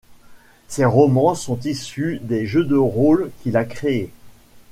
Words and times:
Ses 0.67 0.83
romans 0.83 1.35
sont 1.35 1.59
issus 1.59 2.17
des 2.23 2.47
jeux 2.47 2.63
de 2.65 2.73
rôles 2.75 3.29
qu’il 3.43 3.55
a 3.55 3.65
créés. 3.65 4.11